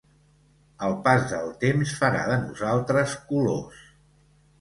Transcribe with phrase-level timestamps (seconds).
[0.85, 3.85] El pas del temps farà de nosaltres colors.